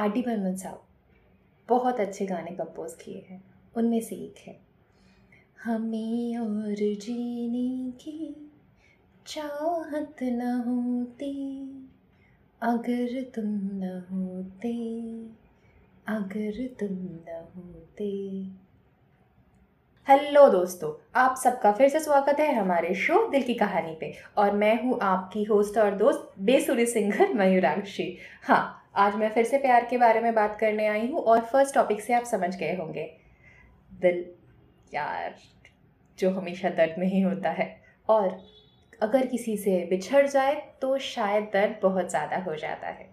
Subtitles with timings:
[0.00, 0.82] Are Burman साहब
[1.68, 3.44] बहुत अच्छे गाने कंपोज किए हैं।
[3.76, 4.60] उनमें से एक है।
[5.64, 8.50] हमें और जीने की
[9.26, 11.68] चाहत न होती,
[12.62, 14.74] अगर तुम न होते,
[16.06, 18.42] अगर तुम न होते।
[20.10, 24.52] हेलो दोस्तों, आप सबका फिर से स्वागत है हमारे शो दिल की कहानी पे। और
[24.52, 29.86] मैं हूँ आपकी होस्ट और दोस्त, बेसुरी सिंगर मयूराक्षी। हाँ आज मैं फिर से प्यार
[29.90, 33.16] के बारे में बात करने आई हूँ और फ़र्स्ट टॉपिक से आप समझ गए होंगे।
[34.00, 34.24] दिल,
[34.94, 35.34] यार,
[36.18, 38.42] जो हमेशा दर्द में ही होता है। और
[39.02, 43.10] अगर किसी से बिछड़ जाए तो शायद दर्द बहुत ज़्यादा हो जाता है।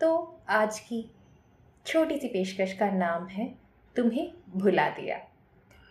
[0.00, 1.10] तो आज की
[1.86, 3.54] छोटी सी पेशकश का नाम है,
[3.96, 5.29] तुम्हें भुला दिया।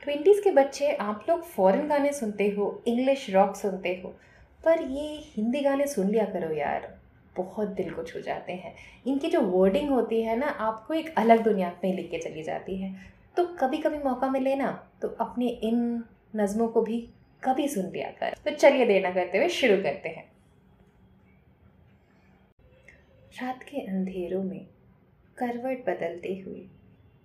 [0.03, 4.09] ट्वेंटीज़ के बच्चे आप लोग फ़ॉरेन गाने सुनते हो, इंग्लिश रॉक सुनते हो,
[4.63, 6.87] पर ये हिंदी गाने सुन लिया करो यार,
[7.37, 8.73] बहुत दिल को छू जाते हैं।
[9.07, 12.93] इनकी जो वर्डिंग होती है ना, आपको एक अलग दुनिया में लेके चली जाती है।
[13.37, 16.03] तो कभी कभी मौका मिले ना तो अपने इन
[16.35, 16.99] नज़मों को भी
[17.43, 20.27] कभी सुन लिया कर। तो चलिए देना करते हुए शुरू करते हैं।
[23.33, 24.65] रात के अंधेरों में
[25.37, 26.67] करवट बदलते हुए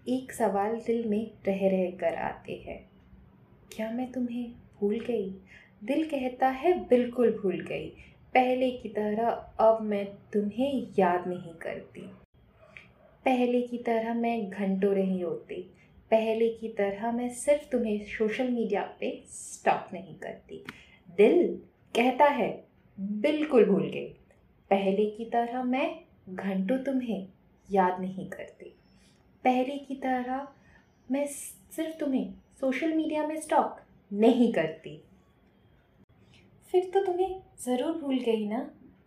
[0.08, 2.90] एक सवाल दिल में रह रह कर आते हैं।
[3.76, 5.30] क्या मैं तुम्हें भूल गई?
[5.84, 7.88] दिल कहता है, बिल्कुल भूल गई।
[8.34, 9.28] पहले की तरह
[9.60, 12.00] अब मैं तुम्हें याद नहीं करती।
[13.24, 15.70] पहले की तरह मैं घंटों नहीं होती
[16.10, 20.64] पहले की तरह मैं सिर्फ़ तुम्हें सोशल मीडिया पे स्टॉक नहीं करती।
[21.16, 21.58] दिल
[21.96, 22.64] कहता है,
[23.00, 24.08] बिल्कुल भूल गई।
[24.70, 27.28] पहले की तरह मैं घंटों तुम्हें
[27.70, 28.74] याद नहीं करती।
[29.44, 30.46] पहले की तरह
[31.08, 34.96] मैं सिर्फ़ तुम्हें सोशल मीडिया में स्टॉक नहीं करती।
[36.74, 38.58] फिर तो तुम्हें ज़रूर भूल गई ना?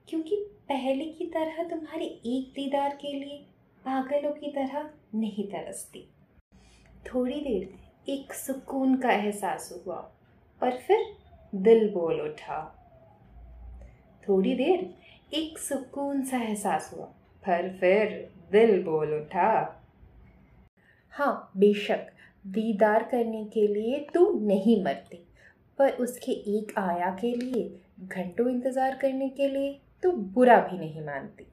[0.09, 0.35] क्योंकि
[0.69, 3.37] पहले की तरह तुम्हारे एक दीदार के लिए
[3.85, 6.07] पागलों की तरह नहीं तरसती।
[7.05, 9.95] थोड़ी देर एक सुकून का एहसास हुआ
[10.61, 11.05] पर फिर
[11.53, 12.59] दिल बोल उठा।
[14.23, 14.89] थोड़ी देर
[15.33, 17.05] एक सुकून सा एहसास हुआ,
[17.43, 19.76] पर फिर दिल बोल उठा।
[21.17, 22.07] हाँ बेशक।
[22.45, 25.17] दीदार करने के लिए तू नहीं मरती।
[25.79, 27.63] पर उसके एक आया के लिए,
[28.01, 29.71] घंटों इंतज़ार करने के लिए
[30.03, 31.47] तू बुरा भी नहीं मानती।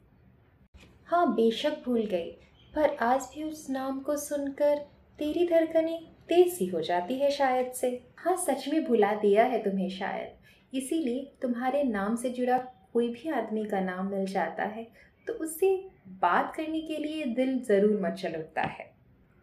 [1.09, 2.31] हाँ बेशक भूल गई,
[2.75, 4.77] पर आज भी उस नाम को सुनकर
[5.19, 5.99] तेरी धड़कनें
[6.29, 7.89] तेज सी हो जाती है शायद से।
[8.19, 12.59] हाँ सच में भुला दिया है तुम्हें शायद। इसीलिए तुम्हारे नाम से जुड़ा
[12.93, 14.87] कोई भी आदमी का नाम मिल जाता है
[15.27, 15.77] तो उससे
[16.23, 18.93] बात करने के लिए दिल ज़रूर मचल उठता है।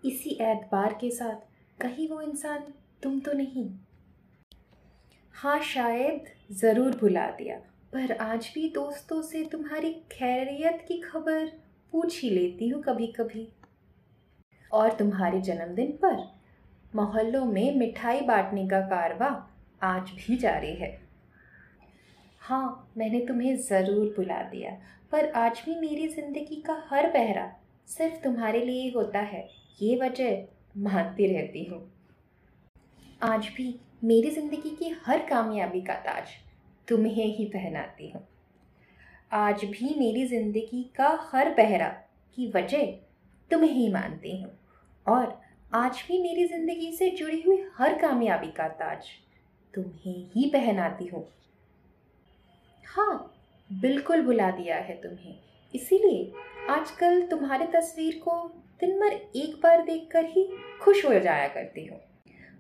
[0.04, 1.36] इसी एतबार के साथ,
[1.80, 2.64] कहीं वो इंसान
[3.04, 3.70] तुम तो नहीं।
[5.34, 7.56] हाँ शायद ज़रूर भुला दिया,
[7.94, 11.46] पर आज भी दोस्तों से तुम्हारी खैरियत की खबर
[11.94, 13.48] पूछ ही लेती हूँ कभी कभी
[14.72, 16.18] और तुम्हारे जन्मदिन पर
[16.94, 19.28] मोहल्लों में मिठाई बांटने का कारवा
[19.84, 20.92] आज भी जारी है।
[22.42, 24.72] हाँ मैंने तुम्हें ज़रूर बुला दिया,
[25.12, 27.52] पर आज भी मेरी ज़िंदगी का हर पहरा
[27.88, 29.48] सिर्फ़ तुम्हारे लिए होता है।
[29.80, 31.80] ये वजह मानती रहती हूँ।
[33.24, 33.74] आज भी
[34.04, 36.30] मेरी ज़िंदगी की हर कामयाबी का ताज
[36.88, 38.22] तुम्हें ही पहनाती हूँ।
[39.32, 41.88] आज भी मेरी ज़िंदगी का हर पहरा
[42.38, 42.86] की वजह
[43.52, 44.52] तुम्हें ही मानती हूँ।
[45.06, 45.40] और
[45.76, 49.10] आज भी मेरी ज़िंदगी से जुड़ी हुई हर कामयाबी का ताज
[49.74, 51.26] तुम्हें ही पहनाती हूँ।
[52.86, 53.34] हाँ
[53.70, 55.36] बिल्कुल बुला दिया है तुम्हें।
[55.74, 56.32] इसीलिए
[56.70, 58.42] आजकल तुम्हारी तस्वीर को
[58.82, 60.48] दिन भर एक बार देखकर ही
[60.82, 62.00] खुश हो जाया करती हूँ।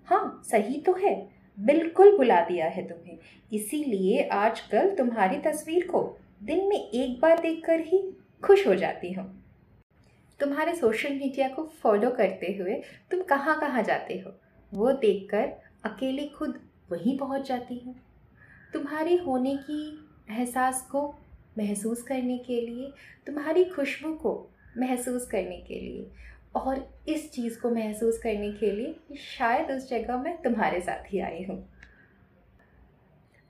[0.05, 3.17] हाँ सही तो है। बिल्कुल बुला दिया है तुम्हें।
[3.53, 9.43] इसीलिए आजकल तुम्हारी तस्वीर को दिन में एक बार देखकर ही खुश हो जाती हूँ।
[10.39, 12.75] तुम्हारे सोशल मीडिया को फॉलो करते हुए
[13.11, 14.33] तुम कहाँ कहाँ जाते हो?
[14.73, 15.51] वो देखकर
[15.83, 16.59] अकेले खुद
[16.91, 17.95] वहीं पहुँच जाती हूँ।
[18.73, 21.15] तुम्हारे होने की एहसास को
[21.57, 22.91] महसूस करने के लिए
[23.27, 26.11] तुम्हारी खुशबू को महसूस करने के लिए।
[26.55, 31.19] और इस चीज़ को महसूस करने के लिए शायद उस जगह मैं तुम्हारे साथ ही
[31.19, 31.69] आई हूँ।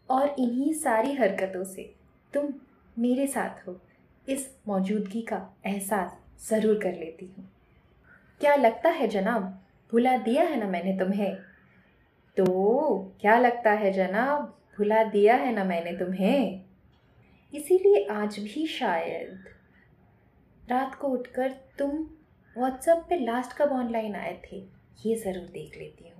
[0.09, 1.93] और इन्हीं सारी हरकतों से
[2.33, 2.53] तुम
[2.99, 3.81] मेरे साथ हो।
[4.29, 6.17] इस मौजूदगी का एहसास
[6.49, 7.49] ज़रूर कर लेती हूँ।
[8.39, 11.35] क्या लगता है जनाब, भुला दिया है ना मैंने तुम्हें?
[12.37, 16.61] तो क्या लगता है जनाब, भुला दिया है ना मैंने तुम्हें?
[17.53, 19.43] इसीलिए आज भी शायद
[20.67, 21.89] रात को उठकर तुम
[22.55, 24.57] व्हाट्सएप पे लास्ट कब ऑनलाइन आए थे,
[25.05, 26.19] ये ज़रूर देख लेती हूँ।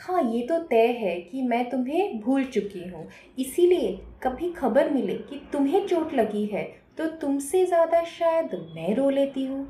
[0.00, 3.06] हाँ ये तो तय है कि मैं तुम्हें भूल चुकी हूँ।
[3.38, 3.92] इसीलिए
[4.22, 6.62] कभी खबर मिले कि तुम्हें चोट लगी है
[6.98, 9.66] तो तुमसे ज़्यादा शायद मैं रो लेती हूँ।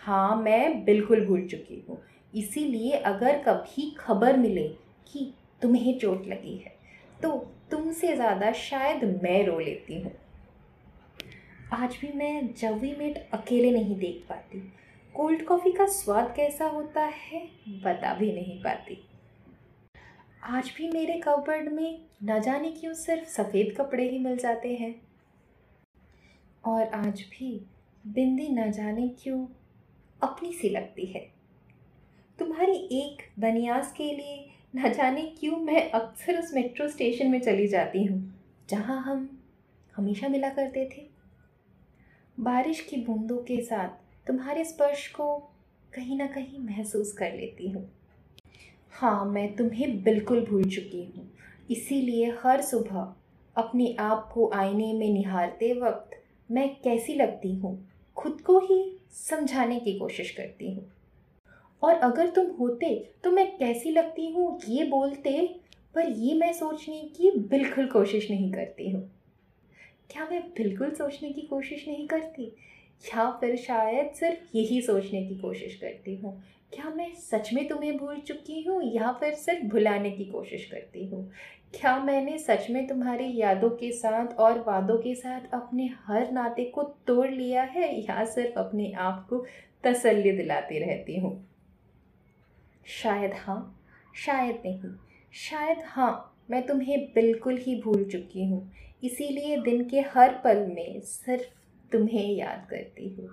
[0.00, 2.00] हाँ मैं बिल्कुल भूल चुकी हूँ।
[2.34, 4.68] इसीलिए अगर कभी खबर मिले
[5.06, 5.32] कि
[5.62, 6.76] तुम्हें चोट लगी है
[7.22, 7.30] तो
[7.70, 10.12] तुमसे ज़्यादा शायद मैं रो लेती हूँ।
[11.72, 14.58] आज भी मैं जवी मेट अकेले नहीं देख पाती।
[15.14, 18.96] कोल्ड कॉफ़ी का स्वाद कैसा होता है, बता भी नहीं पाती।
[20.42, 24.94] आज भी मेरे कपबर्ड में न जाने क्यों सिर्फ़ सफ़ेद कपड़े ही मिल जाते हैं।
[26.64, 27.50] और आज भी
[28.04, 29.46] बिंदी न जाने क्यों
[30.22, 31.26] अपनी सी लगती है।
[32.38, 37.68] तुम्हारी एक बनियास के लिए न जाने क्यों मैं अक्सर उस मेट्रो स्टेशन में चली
[37.68, 38.34] जाती हूँ,
[38.68, 39.28] जहाँ हम
[39.94, 41.17] हमेशा मिला करते थे।
[42.38, 43.88] बारिश की बूंदों के साथ
[44.26, 45.24] तुम्हारे स्पर्श को
[45.92, 47.84] कहीं ना कहीं महसूस कर लेती हूँ।
[48.92, 51.28] हाँ मैं तुम्हें बिल्कुल भूल चुकी हूँ।
[51.70, 53.14] इसीलिए हर सुबह
[53.56, 56.16] अपने आप को आईने में निहारते वक्त
[56.50, 57.76] मैं कैसी लगती हूँ,
[58.16, 58.80] खुद को ही
[59.12, 60.88] समझाने की कोशिश करती हूँ।
[61.82, 62.94] और अगर तुम होते
[63.24, 65.60] तो मैं कैसी लगती हूँ, ये बोलते
[65.94, 69.08] पर ये मैं सोचने की बिल्कुल कोशिश नहीं करती हूँ।
[70.10, 72.56] क्या मैं बिल्कुल सोचने की कोशिश नहीं करती?
[73.14, 77.96] या फिर शायद सिर्फ़ यही सोचने की कोशिश करती हूँ। क्या मैं सच में तुम्हें
[77.96, 81.32] भूल चुकी हूँ या फिर सिर्फ़ भुलाने की कोशिश करती हूँ?
[81.74, 86.64] क्या मैंने सच में तुम्हारी यादों के साथ और वादों के साथ अपने हर नाते
[86.64, 89.46] को तोड़ लिया है या सिर्फ़ अपने आप को
[89.84, 91.48] तसल्ली दिलाती रहती हूँ?
[92.86, 93.80] शायद हाँ
[94.16, 94.94] शायद नहीं।
[95.32, 98.70] शायद हाँ मैं तुम्हें बिल्कुल ही भूल चुकी हूँ।
[99.04, 101.44] इसीलिए दिन के हर पल में सिर्फ़
[101.92, 103.28] तुम्हें याद करती हूँ।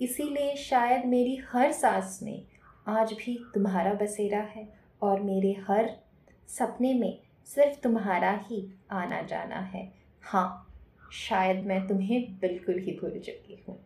[0.00, 2.42] इसीलिए शायद मेरी हर सांस में
[2.88, 4.68] आज भी तुम्हारा बसेरा है
[5.02, 5.90] और मेरे हर
[6.48, 9.92] सपने में सिर्फ़ तुम्हारा ही आना जाना है।
[10.22, 10.62] हाँ
[11.12, 13.78] शायद मैं तुम्हें बिल्कुल ही भूल चुकी हूँ।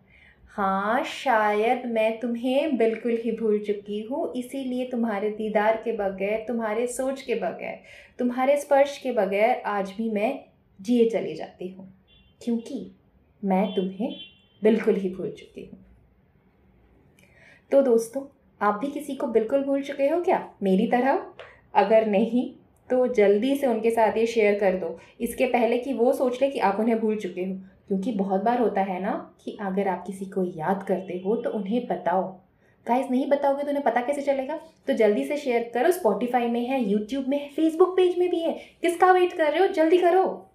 [0.55, 6.87] हाँ शायद मैं तुम्हें बिल्कुल ही भूल चुकी हूँ, इसीलिए तुम्हारे दीदार के बगैर, तुम्हारे
[6.87, 7.79] सोच के बगैर,
[8.19, 10.32] तुम्हारे स्पर्श के बगैर आज भी मैं
[10.81, 11.88] जिए चली जाती हूँ,
[12.41, 12.91] क्योंकि
[13.43, 14.12] मैं तुम्हें
[14.62, 15.79] बिल्कुल ही भूल चुकी हूँ।
[17.70, 18.26] तो दोस्तों,
[18.61, 20.49] आप भी किसी को बिल्कुल भूल चुके हो क्या?
[20.62, 21.25] मेरी तरह?
[21.75, 22.50] अगर नहीं
[22.91, 26.50] तो जल्दी से उनके साथ ये शेयर कर दो। इसके पहले कि वो सोच ले
[26.50, 27.55] कि आप उन्हें भूल चुके हो।
[27.90, 31.50] क्योंकि बहुत बार होता है ना कि अगर आप किसी को याद करते हो तो
[31.50, 32.22] उन्हें बताओ।
[32.87, 34.58] गाइस नहीं बताओगे तो उन्हें पता कैसे चलेगा?
[34.87, 38.40] तो जल्दी से शेयर करो स्पॉटिफाई में है यूट्यूब में है फेसबुक पेज में भी
[38.40, 39.66] है। किसका वेट कर रहे हो?
[39.66, 40.50] जल्दी करो।